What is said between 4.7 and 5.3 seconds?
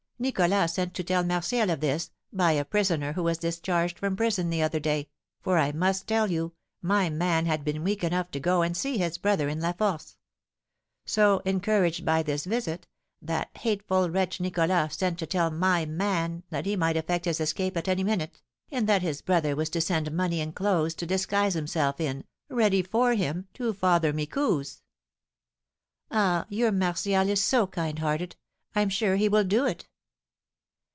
day,